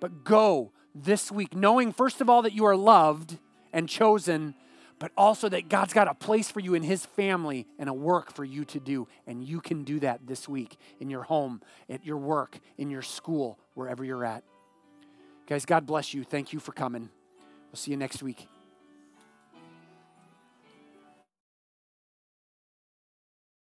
[0.00, 3.36] But go this week knowing, first of all, that you are loved
[3.70, 4.54] and chosen,
[4.98, 8.32] but also that God's got a place for you in His family and a work
[8.32, 9.08] for you to do.
[9.26, 13.02] And you can do that this week in your home, at your work, in your
[13.02, 14.42] school, wherever you're at.
[15.46, 16.24] Guys, God bless you.
[16.24, 17.08] Thank you for coming.
[17.70, 18.57] We'll see you next week.